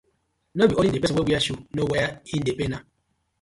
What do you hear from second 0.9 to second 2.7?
di person wey wear shoe know where e dey